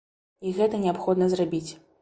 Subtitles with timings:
[0.47, 1.67] І гэта неабходна зрабіць.